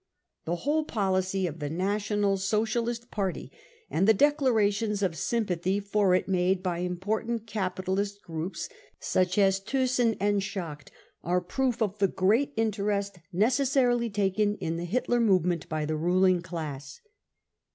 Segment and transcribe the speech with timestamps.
[0.45, 3.51] The whole policy of the National Socialist Party
[3.87, 8.67] and the declarations of sympathy for it macte by important capitalist groups,
[8.99, 10.89] such as Thyssen and Schacht,
[11.23, 16.41] are proof of the great interest necessarily taken in the Hitler movement by the ruling
[16.41, 16.99] class.